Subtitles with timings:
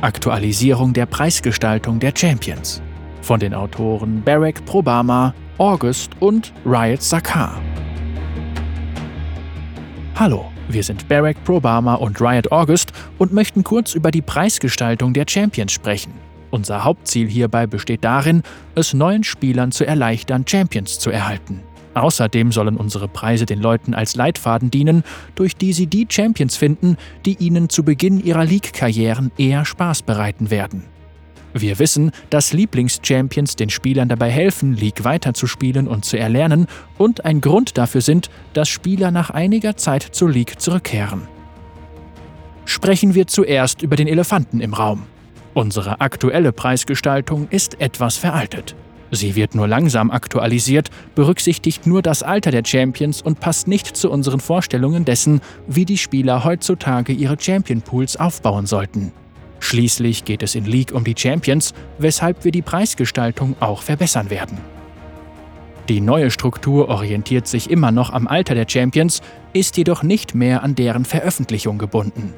[0.00, 2.80] Aktualisierung der Preisgestaltung der Champions
[3.20, 7.60] von den Autoren Barack Probama, August und Riot Sakar.
[10.14, 15.24] Hallo, wir sind Barack Probama und Riot August und möchten kurz über die Preisgestaltung der
[15.28, 16.12] Champions sprechen.
[16.52, 18.44] Unser Hauptziel hierbei besteht darin,
[18.76, 21.64] es neuen Spielern zu erleichtern, Champions zu erhalten.
[21.98, 25.02] Außerdem sollen unsere Preise den Leuten als Leitfaden dienen,
[25.34, 26.96] durch die sie die Champions finden,
[27.26, 30.84] die ihnen zu Beginn ihrer League-Karrieren eher Spaß bereiten werden.
[31.54, 36.66] Wir wissen, dass Lieblings-Champions den Spielern dabei helfen, League weiterzuspielen und zu erlernen
[36.98, 41.22] und ein Grund dafür sind, dass Spieler nach einiger Zeit zur League zurückkehren.
[42.64, 45.04] Sprechen wir zuerst über den Elefanten im Raum.
[45.54, 48.76] Unsere aktuelle Preisgestaltung ist etwas veraltet.
[49.10, 54.10] Sie wird nur langsam aktualisiert, berücksichtigt nur das Alter der Champions und passt nicht zu
[54.10, 59.12] unseren Vorstellungen dessen, wie die Spieler heutzutage ihre Champion Pools aufbauen sollten.
[59.60, 64.58] Schließlich geht es in League um die Champions, weshalb wir die Preisgestaltung auch verbessern werden.
[65.88, 69.22] Die neue Struktur orientiert sich immer noch am Alter der Champions,
[69.54, 72.34] ist jedoch nicht mehr an deren Veröffentlichung gebunden.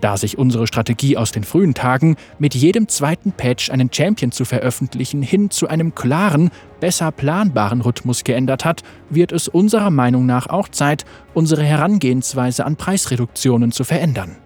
[0.00, 4.44] Da sich unsere Strategie aus den frühen Tagen, mit jedem zweiten Patch einen Champion zu
[4.44, 10.46] veröffentlichen, hin zu einem klaren, besser planbaren Rhythmus geändert hat, wird es unserer Meinung nach
[10.46, 14.36] auch Zeit, unsere Herangehensweise an Preisreduktionen zu verändern.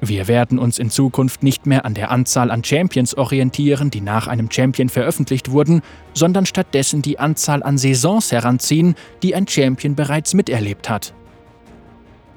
[0.00, 4.28] Wir werden uns in Zukunft nicht mehr an der Anzahl an Champions orientieren, die nach
[4.28, 5.82] einem Champion veröffentlicht wurden,
[6.14, 11.14] sondern stattdessen die Anzahl an Saisons heranziehen, die ein Champion bereits miterlebt hat.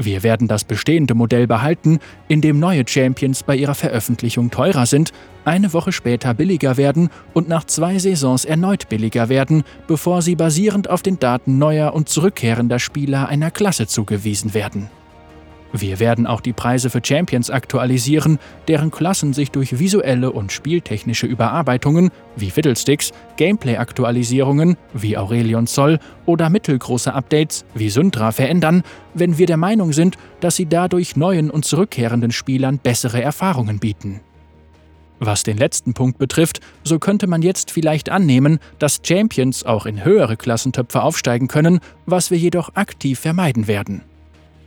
[0.06, 5.12] Wir werden das bestehende Modell behalten, in dem neue Champions bei ihrer Veröffentlichung teurer sind,
[5.46, 10.90] eine Woche später billiger werden und nach zwei Saisons erneut billiger werden, bevor sie basierend
[10.90, 14.90] auf den Daten neuer und zurückkehrender Spieler einer Klasse zugewiesen werden.
[15.74, 21.28] Wir werden auch die Preise für Champions aktualisieren, deren Klassen sich durch visuelle und spieltechnische
[21.28, 28.84] Überarbeitungen wie Fiddlesticks, Gameplay-Aktualisierungen wie Aurelion Zoll oder mittelgroße Updates wie Syndra verändern,
[29.14, 34.20] wenn wir der Meinung sind, dass sie dadurch neuen und zurückkehrenden Spielern bessere Erfahrungen bieten.
[35.20, 40.04] Was den letzten Punkt betrifft, so könnte man jetzt vielleicht annehmen, dass Champions auch in
[40.04, 44.02] höhere Klassentöpfe aufsteigen können, was wir jedoch aktiv vermeiden werden.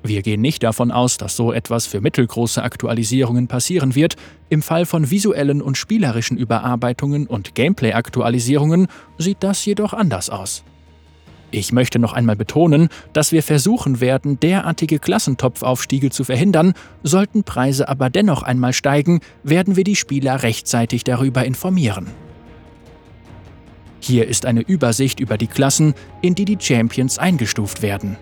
[0.07, 4.17] Wir gehen nicht davon aus, dass so etwas für mittelgroße Aktualisierungen passieren wird.
[4.51, 10.63] Im Fall von visuellen und spielerischen Überarbeitungen und Gameplay-Aktualisierungen sieht das jedoch anders aus.
[11.51, 17.89] Ich möchte noch einmal betonen, dass wir versuchen werden, derartige Klassentopfaufstiege zu verhindern, sollten Preise
[17.89, 22.09] aber dennoch einmal steigen, werden wir die Spieler rechtzeitig darüber informieren.
[24.01, 28.19] Hier ist eine Übersicht über die Klassen, in die die Champions eingestuft werden.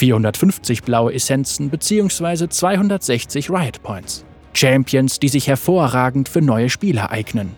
[0.00, 2.48] 450 blaue Essenzen bzw.
[2.48, 4.24] 260 Riot Points.
[4.54, 7.54] Champions, die sich hervorragend für neue Spieler eignen.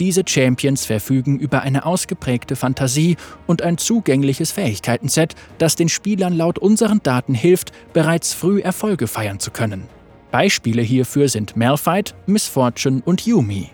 [0.00, 3.16] Diese Champions verfügen über eine ausgeprägte Fantasie
[3.46, 9.38] und ein zugängliches Fähigkeitenset, das den Spielern laut unseren Daten hilft, bereits früh Erfolge feiern
[9.38, 9.84] zu können.
[10.32, 13.70] Beispiele hierfür sind Malphite, Miss Fortune und Yumi.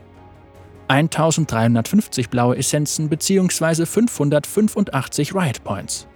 [0.88, 3.86] 1350 blaue Essenzen bzw.
[3.86, 6.06] 585 Riot Points.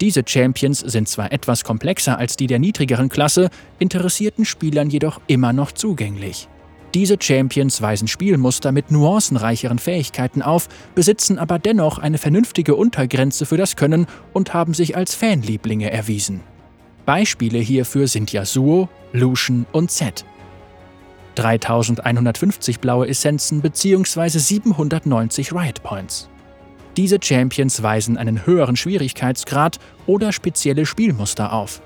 [0.00, 3.48] Diese Champions sind zwar etwas komplexer als die der niedrigeren Klasse,
[3.78, 6.48] interessierten Spielern jedoch immer noch zugänglich.
[6.94, 13.56] Diese Champions weisen Spielmuster mit nuancenreicheren Fähigkeiten auf, besitzen aber dennoch eine vernünftige Untergrenze für
[13.56, 16.40] das Können und haben sich als Fanlieblinge erwiesen.
[17.04, 20.24] Beispiele hierfür sind Yasuo, Lucian und Zed.
[21.36, 24.38] 3150 blaue Essenzen bzw.
[24.38, 26.28] 790 Riot Points.
[26.96, 31.82] Diese Champions weisen einen höheren Schwierigkeitsgrad oder spezielle Spielmuster auf.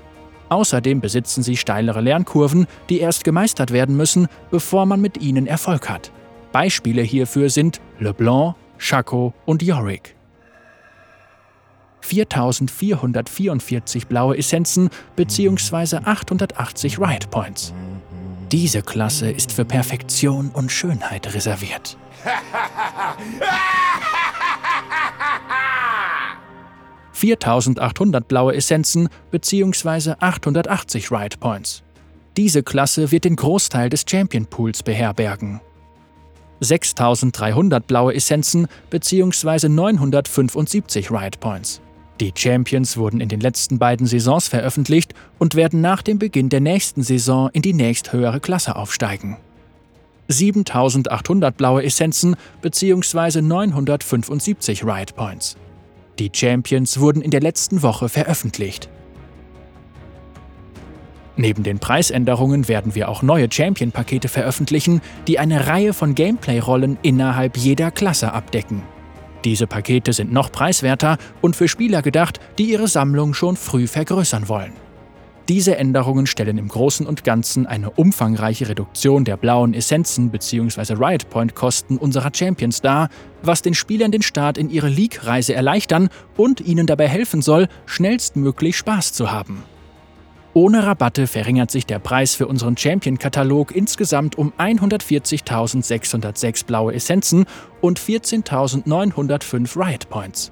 [0.47, 5.89] Außerdem besitzen sie steilere Lernkurven, die erst gemeistert werden müssen, bevor man mit ihnen Erfolg
[5.89, 6.11] hat.
[6.51, 10.15] Beispiele hierfür sind LeBlanc, Shaco und Yorick.
[12.01, 15.97] 4444 blaue Essenzen bzw.
[16.03, 17.73] 880 Riot Points.
[18.51, 21.95] Diese Klasse ist für Perfektion und Schönheit reserviert.
[27.21, 30.15] 4800 blaue Essenzen bzw.
[30.19, 31.83] 880 Ride Points.
[32.35, 35.61] Diese Klasse wird den Großteil des Champion Pools beherbergen.
[36.61, 39.69] 6300 blaue Essenzen bzw.
[39.69, 41.79] 975 Riot Points.
[42.19, 46.59] Die Champions wurden in den letzten beiden Saisons veröffentlicht und werden nach dem Beginn der
[46.59, 49.37] nächsten Saison in die nächsthöhere Klasse aufsteigen.
[50.27, 53.41] 7800 blaue Essenzen bzw.
[53.41, 55.55] 975 Riot Points.
[56.19, 58.89] Die Champions wurden in der letzten Woche veröffentlicht.
[61.37, 67.57] Neben den Preisänderungen werden wir auch neue Champion-Pakete veröffentlichen, die eine Reihe von Gameplay-Rollen innerhalb
[67.57, 68.83] jeder Klasse abdecken.
[69.43, 74.49] Diese Pakete sind noch preiswerter und für Spieler gedacht, die ihre Sammlung schon früh vergrößern
[74.49, 74.73] wollen.
[75.49, 80.93] Diese Änderungen stellen im Großen und Ganzen eine umfangreiche Reduktion der blauen Essenzen bzw.
[80.93, 83.09] Riot Point Kosten unserer Champions dar,
[83.41, 88.77] was den Spielern den Start in ihre League-Reise erleichtern und ihnen dabei helfen soll, schnellstmöglich
[88.77, 89.63] Spaß zu haben.
[90.53, 97.45] Ohne Rabatte verringert sich der Preis für unseren Champion-Katalog insgesamt um 140.606 blaue Essenzen
[97.79, 100.51] und 14.905 Riot Points.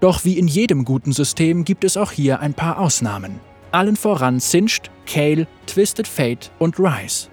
[0.00, 3.38] Doch wie in jedem guten System gibt es auch hier ein paar Ausnahmen.
[3.72, 7.28] Allen voran Singed, Kale, Twisted Fate und Rise.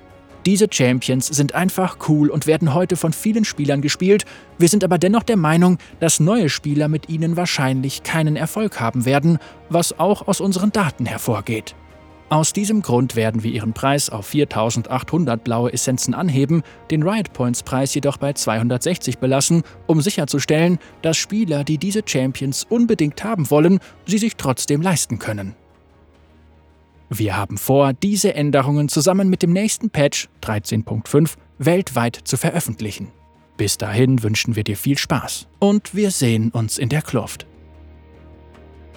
[0.46, 4.26] Diese Champions sind einfach cool und werden heute von vielen Spielern gespielt,
[4.60, 9.06] wir sind aber dennoch der Meinung, dass neue Spieler mit ihnen wahrscheinlich keinen Erfolg haben
[9.06, 9.40] werden,
[9.70, 11.74] was auch aus unseren Daten hervorgeht.
[12.30, 17.64] Aus diesem Grund werden wir ihren Preis auf 4800 blaue Essenzen anheben, den Riot Points
[17.64, 23.80] Preis jedoch bei 260 belassen, um sicherzustellen, dass Spieler, die diese Champions unbedingt haben wollen,
[24.06, 25.56] sie sich trotzdem leisten können.
[27.10, 33.12] Wir haben vor, diese Änderungen zusammen mit dem nächsten Patch 13.5 weltweit zu veröffentlichen.
[33.58, 37.46] Bis dahin wünschen wir dir viel Spaß und wir sehen uns in der Kluft.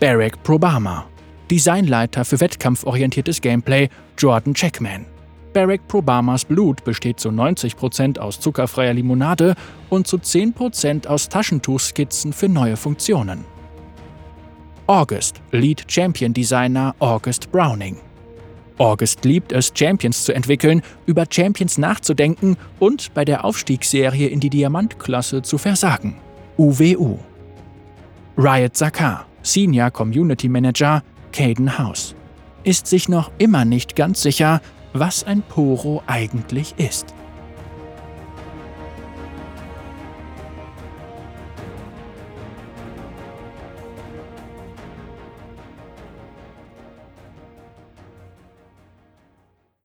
[0.01, 1.07] Barack Probama
[1.51, 3.89] Designleiter für wettkampforientiertes Gameplay
[4.19, 5.07] Jordan Checkman.
[5.55, 9.55] Barack Probamas Blut besteht zu 90% aus zuckerfreier Limonade
[9.89, 13.45] und zu 10% aus Taschentuchskizzen für neue Funktionen.
[14.89, 17.99] August, Lead Champion Designer August Browning.
[18.79, 24.49] August liebt es, Champions zu entwickeln, über Champions nachzudenken und bei der Aufstiegsserie in die
[24.49, 26.17] Diamantklasse zu versagen.
[26.57, 27.19] UWU.
[28.39, 31.03] Riot Sakar, Senior Community Manager,
[31.33, 32.15] Caden House,
[32.65, 34.63] ist sich noch immer nicht ganz sicher,
[34.95, 37.15] was ein Poro eigentlich ist.